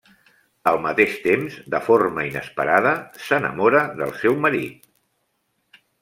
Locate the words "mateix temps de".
0.83-1.81